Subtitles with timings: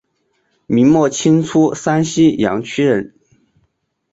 [0.65, 3.13] 明末清初山西阳曲人。